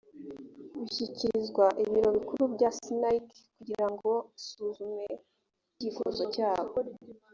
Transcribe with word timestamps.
bishyikirizwa 0.81 1.65
ibiro 1.83 2.09
bikuru 2.17 2.43
bya 2.55 2.69
snic 2.81 3.25
kugira 3.55 3.85
ngo 3.93 4.11
isuzume 4.39 5.07
icyifuzo 5.73 6.23
cyabo 6.35 6.73